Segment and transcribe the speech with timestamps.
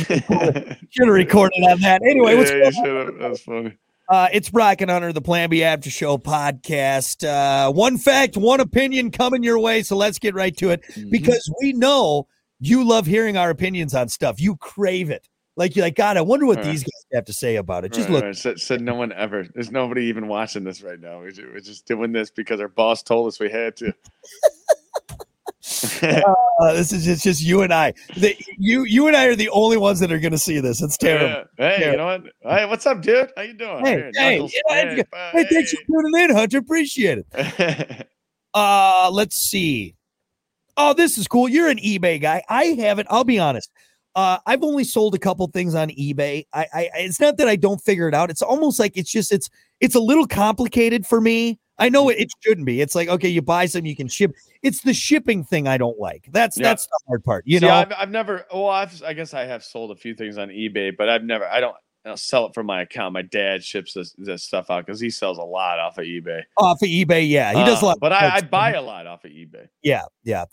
[0.00, 2.00] should have recorded on that.
[2.08, 3.18] Anyway, what's Yeah, going on?
[3.18, 3.76] That's funny.
[4.08, 7.24] Uh, it's Brock and Hunter, the Plan B After Show podcast.
[7.26, 9.82] Uh, one fact, one opinion coming your way.
[9.82, 11.10] So let's get right to it Mm-hmm.
[11.10, 12.26] because we know
[12.60, 14.40] you love hearing our opinions on stuff.
[14.40, 15.28] You crave it.
[15.56, 16.66] Like you're like, God, I wonder what Right.
[16.66, 17.92] these guys have to say about it.
[17.92, 18.24] Just Right, look.
[18.24, 18.36] right.
[18.36, 19.46] Said, said no one ever.
[19.54, 21.18] There's nobody even watching this right now.
[21.18, 21.30] We're
[21.60, 23.92] just doing this because our boss told us we had to.
[26.60, 27.92] Uh, this is just, just you and I.
[28.16, 30.80] The, you you and I are the only ones that are going to see this.
[30.80, 31.26] It's terrible.
[31.26, 31.44] Yeah.
[31.56, 31.90] Hey, Terrible.
[31.90, 32.56] you know what?
[32.58, 33.32] Hey, what's up, dude?
[33.36, 33.84] How you doing?
[33.84, 36.58] Hey, Here, hey, know, Hey, Hey, thanks for tuning in, Hunter.
[36.58, 38.06] Appreciate it.
[38.54, 39.94] Uh, let's see.
[40.76, 41.48] Oh, this is cool.
[41.48, 42.42] You're an eBay guy.
[42.50, 43.08] I haven't.
[43.10, 43.70] I'll be honest.
[44.14, 46.44] Uh, I've only sold a couple things on eBay.
[46.52, 48.28] I, I, it's not that I don't figure it out.
[48.28, 49.48] It's almost like it's just it's
[49.80, 51.58] it's a little complicated for me.
[51.82, 52.80] I know it, it shouldn't be.
[52.80, 54.32] It's like okay, you buy some, you can ship.
[54.62, 56.28] It's the shipping thing I don't like.
[56.32, 56.68] That's Yeah.
[56.68, 57.44] that's the hard part.
[57.46, 58.46] You See, know, I've, I've never.
[58.52, 61.46] Well, I've, I guess I have sold a few things on eBay, but I've never.
[61.46, 61.76] I don't.
[62.04, 63.12] I don't sell it from my account.
[63.12, 66.42] My dad ships this, this stuff out because he sells a lot off of eBay.
[66.58, 67.98] off of eBay, yeah, he does a Uh, lot.
[68.00, 69.68] but I, I buy a lot off of eBay.
[69.84, 70.46] Yeah, yeah.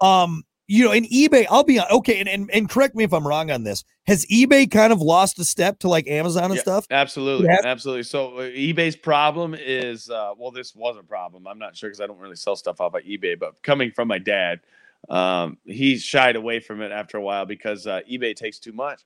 [0.00, 3.26] Um, you know, in eBay, I'll be okay, and, and and correct me if I'm
[3.26, 3.84] wrong on this.
[4.06, 6.86] Has eBay kind of lost a step to like Amazon and Yeah, stuff?
[6.90, 7.60] Absolutely, Yeah.
[7.64, 8.02] absolutely.
[8.02, 11.46] So uh, eBay's problem is, uh, well, this was a problem.
[11.46, 14.08] I'm not sure because I don't really sell stuff off of eBay, but coming from
[14.08, 14.60] my dad,
[15.08, 19.02] um, he shied away from it after a while because uh, eBay takes too much.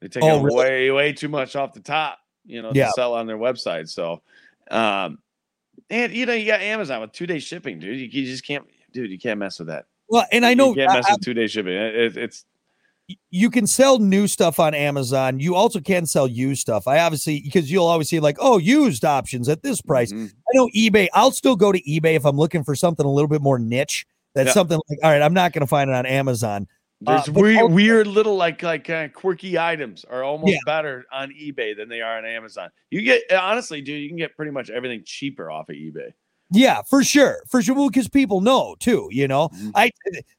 [0.00, 0.56] They take Oh, really?
[0.56, 2.86] way, way too much off the top, you know, Yeah.
[2.86, 3.88] to sell on their website.
[3.90, 4.22] So,
[4.70, 5.18] um,
[5.90, 7.98] and you know, you got Amazon with two day shipping, dude.
[7.98, 9.10] You, you just can't, dude.
[9.10, 9.86] You can't mess with that.
[10.08, 11.72] Well, and I know you can't mess with two day shipping.
[11.74, 12.44] It, it- it's
[13.30, 15.38] you can sell new stuff on Amazon.
[15.40, 16.86] You also can sell used stuff.
[16.86, 20.12] I obviously because you'll always see like, oh, used options at this price.
[20.12, 20.28] Mhm.
[20.30, 21.08] I know eBay.
[21.12, 24.06] I'll still go to eBay if I'm looking for something a little bit more niche.
[24.34, 24.52] That's Yeah.
[24.54, 26.66] something like, all right, I'm not going to find it on Amazon.
[27.02, 30.58] There's Uh, weird, also- weird little like like uh, quirky items are almost Yeah.
[30.64, 32.70] better on eBay than they are on Amazon.
[32.90, 36.12] You get honestly, dude, you can get pretty much everything cheaper off of eBay.
[36.52, 37.74] Yeah, for sure, for sure.
[37.88, 39.08] Because people know too.
[39.10, 39.72] You know, Mhm.
[39.74, 39.90] I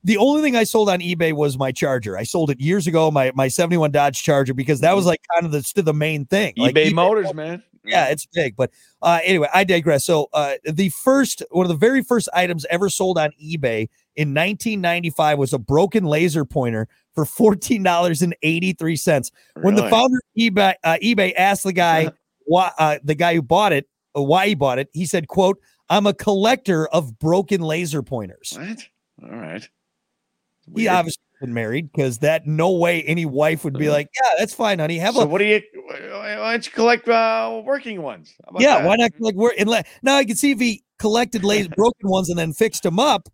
[0.04, 2.18] the only thing I sold on eBay was my charger.
[2.18, 5.46] I sold it years ago, my my 71 Dodge Charger, because that was like kind
[5.46, 6.54] of the the main thing.
[6.58, 7.64] Like, eBay Motors, man.
[7.86, 8.56] yeah, it's big.
[8.56, 8.72] But
[9.02, 10.06] uh, anyway, I digress.
[10.06, 14.34] So uh, the first one of the very first items ever sold on eBay in
[14.34, 19.32] 1995 was a broken laser pointer for fourteen dollars and eighty three cents.
[19.62, 22.12] When the founder of eBay uh, eBay asked the guy
[22.46, 25.58] why uh, the guy who bought it uh, why he bought it, he said, "quote
[25.90, 29.30] I'm a collector of broken laser pointers." what?
[29.32, 29.68] All right.
[30.76, 33.98] He obviously been married because that no way any wife would be Uh-huh.
[33.98, 34.98] like, "Yeah, that's fine, honey.
[34.98, 35.62] Have so a what do you?
[35.88, 38.34] Why don't you collect uh, working ones?
[38.60, 38.88] Yeah, that?
[38.88, 42.10] why not like we're in le- now I can see if he collected laser broken
[42.10, 43.28] ones and then fixed them up,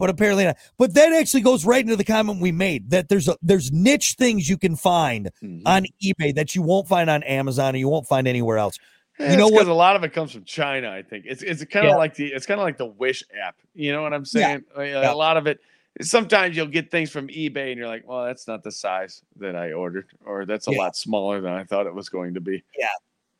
[0.00, 0.56] but apparently not.
[0.76, 4.16] But that actually goes right into the comment we made that there's a there's niche
[4.18, 5.62] things you can find Mhm.
[5.64, 8.76] on eBay that you won't find on Amazon or you won't find anywhere else.
[9.18, 10.90] Yeah, you know because what- a lot of it comes from China.
[10.90, 11.96] I think it's it's kind of Yeah.
[11.96, 13.56] like the it's kind of like the Wish app.
[13.74, 14.26] You know what I'm Yeah.
[14.46, 14.64] saying?
[14.76, 15.12] Like, Yeah.
[15.12, 15.60] A lot of it.
[16.00, 19.54] Sometimes you'll get things from eBay and you're like, well, that's not the size that
[19.54, 20.78] I ordered, or that's a Yeah.
[20.78, 22.62] lot smaller than I thought it was going to be.
[22.78, 22.86] Yeah.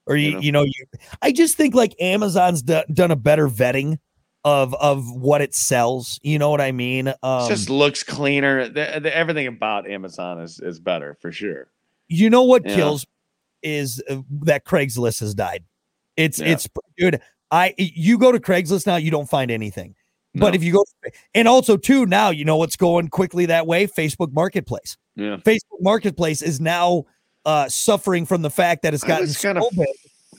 [0.06, 0.40] Or you You know?
[0.40, 0.84] you know you
[1.22, 3.98] I just think like Amazon's do- done a better vetting
[4.44, 6.18] of of what it sells.
[6.22, 7.08] You know what I mean?
[7.22, 8.66] Um it just looks cleaner.
[8.68, 11.68] The, the, everything about Amazon is is better for sure.
[12.08, 12.74] you know what Yeah.
[12.76, 13.06] kills
[13.62, 15.64] is uh, that Craigslist has died.
[16.16, 16.46] It's Yeah.
[16.52, 16.68] it's
[16.98, 17.20] dude.
[17.50, 19.94] I you go to Craigslist now, you don't find anything.
[20.34, 20.84] But if you go,
[21.34, 23.86] and also too now, you know what's going quickly that way.
[23.86, 24.96] Facebook Marketplace.
[25.14, 27.04] Yeah, Facebook Marketplace is now
[27.44, 29.86] uh suffering from the fact that it's gotten so kind of big.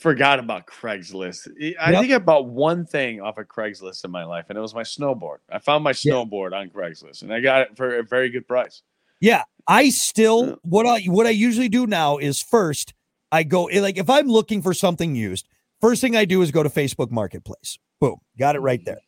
[0.00, 1.46] forgot about Craigslist.
[1.80, 2.00] I Yep.
[2.00, 4.82] think I bought one thing off of Craigslist in my life, and it was my
[4.82, 5.36] snowboard.
[5.48, 6.14] I found my Yeah.
[6.14, 8.82] snowboard on Craigslist, and I got it for a very good price.
[9.20, 10.54] Yeah, I still Yeah.
[10.64, 12.94] what I what I usually do now is first
[13.34, 15.48] I go eh, like if I'm looking for something used,
[15.80, 17.78] first thing I do is go to Facebook Marketplace.
[18.00, 19.00] Boom, got it right there.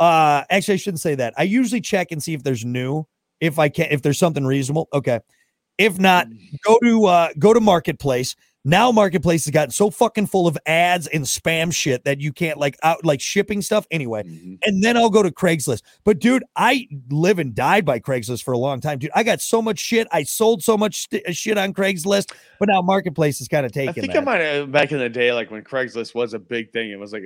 [0.00, 1.34] Uh, actually, I shouldn't say that.
[1.36, 3.04] I usually check and see if there's new,
[3.40, 4.88] if I can, if there's something reasonable.
[4.94, 5.20] Okay,
[5.76, 6.28] if not,
[6.64, 8.34] go to uh go to Marketplace.
[8.66, 12.58] Now Marketplace has gotten so fucking full of ads and spam shit that you can't
[12.58, 14.22] like out like shipping stuff anyway.
[14.22, 14.58] Mhm.
[14.64, 15.82] And then I'll go to Craigslist.
[16.04, 19.10] But dude, I live and died by Craigslist for a long time, dude.
[19.14, 20.08] I got so much shit.
[20.12, 23.90] I sold so much st- shit on Craigslist, but now Marketplace is kind of taking
[23.90, 24.22] I think that.
[24.22, 26.90] I might have back in the day, like when Craigslist was a big thing.
[26.90, 27.24] It was like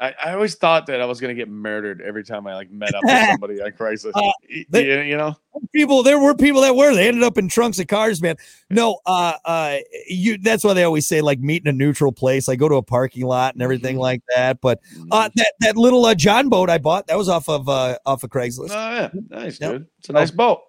[0.00, 2.94] I, I always thought that I was gonna get murdered every time I like met
[2.94, 4.12] up with somebody on Craigslist.
[4.14, 4.30] Uh,
[4.68, 5.34] they- you, you know,
[5.72, 8.34] people there were people that were they ended up in trunks of cars man
[8.70, 9.76] no uh uh
[10.08, 12.74] you that's why they always say like meet in a neutral place I go to
[12.76, 14.00] a parking lot and everything Mhm.
[14.00, 14.80] like that but
[15.10, 18.22] uh that that little uh, john boat i bought that was off of uh off
[18.24, 19.72] of craigslist oh yeah, nice Yep.
[19.72, 19.86] dude.
[20.00, 20.60] It's a nice boat.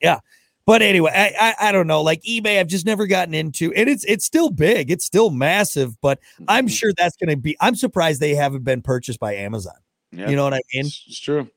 [0.00, 0.18] Yeah,
[0.66, 2.02] but anyway, I, I I don't know.
[2.02, 6.00] Like eBay, I've just never gotten into, and it's it's still big, it's still massive.
[6.00, 6.76] But I'm Mhm.
[6.76, 7.56] sure that's going to be.
[7.60, 9.74] I'm surprised they haven't been purchased by Amazon.
[10.10, 10.28] Yeah.
[10.28, 10.86] You know what I mean?
[10.86, 11.48] It's, it's true.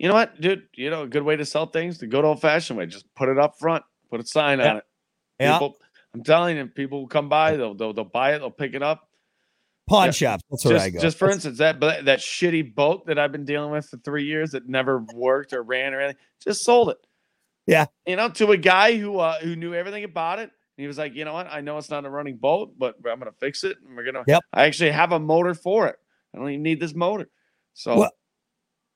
[0.00, 0.64] You know what, dude?
[0.74, 2.86] You know, a good way to sell things, the good old fashioned way.
[2.86, 4.70] Just put it up front, put a sign Yeah.
[4.70, 4.84] on it.
[5.38, 5.58] Yeah,
[6.14, 8.82] I'm telling you, people will come by, they'll, they'll they'll buy it, they'll pick it
[8.82, 9.08] up.
[9.88, 10.10] pawn yeah.
[10.12, 10.44] shops.
[10.50, 11.00] That's where I Just, go.
[11.00, 13.96] just for That's- instance, that but that shitty boat that I've been dealing with for
[13.98, 16.98] three years that never worked or ran or anything, just sold it.
[17.66, 17.86] Yeah.
[18.06, 20.50] You know, to a guy who uh, who knew everything about it.
[20.76, 21.46] He was like, you know what?
[21.48, 24.24] I know it's not a running boat, but I'm gonna fix it, and we're gonna.
[24.26, 24.42] Yep.
[24.52, 25.96] I actually have a motor for it.
[26.34, 27.28] I don't even need this motor.
[27.74, 28.10] So Well,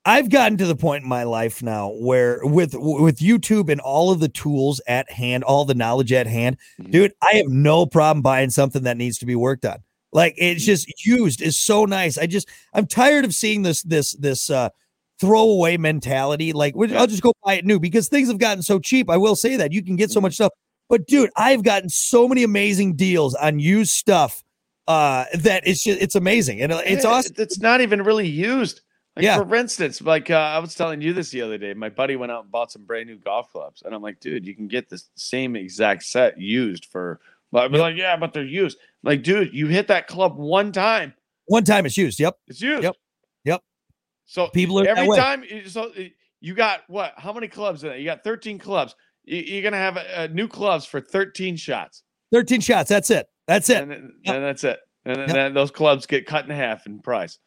[0.09, 4.11] I've gotten to the point in my life now where with with YouTube and all
[4.11, 6.91] of the tools at hand, all the knowledge at hand, Mhm.
[6.91, 9.79] dude, I have no problem buying something that needs to be worked on.
[10.13, 10.67] Like it's Mhm.
[10.67, 12.17] just used is so nice.
[12.17, 14.71] I just I'm tired of seeing this this this uh
[15.21, 16.53] throwaway mentality.
[16.55, 16.75] Like.
[16.95, 19.11] I'll just go buy it new because things have gotten so cheap.
[19.11, 20.23] I will say that you can get so Mhm.
[20.23, 20.53] much stuff.
[20.89, 24.43] But dude, I've gotten so many amazing deals on used stuff
[24.87, 27.35] uh that it's just it's amazing and uh, it's awesome.
[27.37, 28.81] It's not even really used.
[29.19, 29.43] Like Yeah.
[29.45, 31.75] for instance, like uh, I was telling you this the other day.
[31.75, 34.47] My buddy went out and bought some brand new golf clubs, and I'm like, dude,
[34.47, 37.21] you can get the same exact set used for.
[37.51, 37.83] But be Yep.
[37.83, 38.79] like, yeah, but they're used.
[39.05, 41.15] I'm like, dude, you hit that club one time,
[41.47, 42.21] One time it's used.
[42.21, 42.39] Yep.
[42.47, 42.83] it's used.
[42.85, 42.95] Yep.
[43.45, 43.63] Yep.
[44.27, 45.43] So People are every time.
[45.45, 46.03] you- So uh,
[46.41, 47.15] you got what?
[47.17, 47.99] How many clubs in?
[47.99, 48.95] You got 13 clubs.
[49.25, 52.89] You, you're gonna have uh, new clubs for 13 shots, 13 shots.
[52.89, 53.27] That's it.
[53.49, 53.83] That's it.
[53.83, 54.35] and, then, Yep.
[54.37, 54.79] and that's it.
[55.07, 55.35] And then, Yep.
[55.35, 57.39] then those clubs get cut in half in price.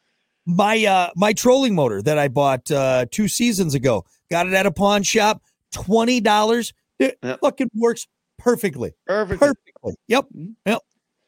[0.46, 4.04] My uh my trolling motor that I bought uh two seasons ago.
[4.30, 5.42] Got it at a pawn shop,
[5.72, 6.72] twenty dollars.
[6.98, 7.40] It Yep.
[7.40, 8.06] fucking works
[8.38, 8.92] perfectly.
[9.06, 9.40] Perfect.
[9.40, 9.94] Perfectly.
[10.08, 10.26] Yep.
[10.36, 10.54] Mhm.
[10.66, 10.78] Yep.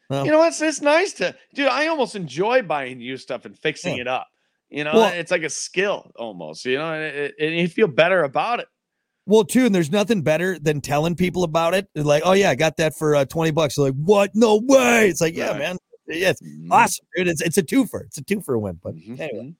[0.09, 1.67] Well, You know what's it's nice to dude.
[1.67, 4.01] I almost enjoy buying new stuff and fixing Yeah.
[4.01, 4.27] it up.
[4.69, 6.65] You know, Well- it's like a skill almost.
[6.65, 8.67] You know, and, it, and you feel better about it.
[9.27, 11.87] well, too, and there's nothing better than telling people about it.
[11.95, 13.75] They're like, oh yeah, I got that for uh, twenty bucks.
[13.75, 14.31] They're like, what?
[14.35, 15.09] No way.
[15.09, 15.59] It's like, yeah, Right.
[15.59, 15.77] man.
[16.07, 16.67] Yeah, it's Mhm.
[16.71, 17.27] awesome, dude.
[17.27, 18.03] It's it's a twofer.
[18.05, 18.79] It's a twofer win.
[18.83, 19.19] But Mhm.
[19.19, 19.53] anyway,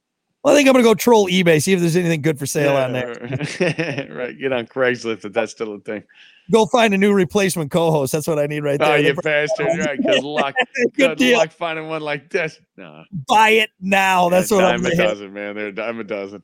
[0.44, 2.76] well, I think I'm gonna go troll eBay, see if there's anything good for sale
[2.76, 3.14] on there.
[4.12, 4.38] right.
[4.38, 6.04] Get on Craigslist if that's still a thing.
[6.52, 8.12] Go find a new replacement co-host.
[8.12, 8.92] That's what I need right there.
[8.92, 9.66] Oh, you bastard.
[9.80, 10.00] Right.
[10.00, 10.54] Good luck.
[10.76, 11.38] Good Good deal.
[11.40, 12.60] luck finding one like this.
[12.78, 13.04] No.
[13.28, 14.30] Buy it now.
[14.30, 14.98] That's yeah, what I'm a saying.
[15.00, 15.56] dozen, man.
[15.56, 16.44] They're a dime a dozen.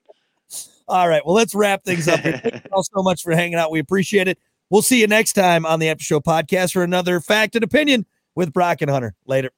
[0.88, 1.24] All right.
[1.24, 2.20] Well, let's wrap things up.
[2.22, 3.70] Thank you all so much for hanging out.
[3.72, 4.40] We appreciate it.
[4.72, 8.08] We'll see you next time on the After Show podcast for another fact and opinion
[8.36, 9.14] with Brock and Hunter.
[9.28, 9.52] Later.